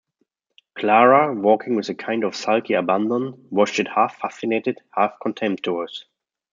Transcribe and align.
Clara, 0.73 1.31
walking 1.35 1.75
with 1.75 1.87
a 1.89 1.93
kind 1.93 2.23
of 2.23 2.35
sulky 2.35 2.73
abandon, 2.73 3.45
watched 3.51 3.77
it 3.79 3.87
half-fascinated, 3.89 4.79
half-contemptuous. 4.95 6.05